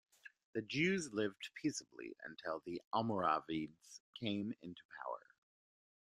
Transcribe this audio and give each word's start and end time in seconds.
The 0.55 0.63
Jews 0.63 1.13
lived 1.13 1.51
peaceably 1.53 2.15
until 2.23 2.61
the 2.65 2.81
Almoravides 2.91 4.01
came 4.19 4.51
into 4.63 4.81
power. 5.03 5.27